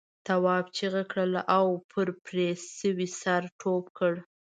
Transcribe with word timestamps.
تواب 0.27 0.65
چیغه 0.77 1.03
کړه 1.11 1.41
او 1.57 1.67
پر 1.91 2.07
پرې 2.25 2.47
شوي 2.77 3.07
سر 3.21 3.41
ټوپ 3.59 3.85
کړ. 3.97 4.13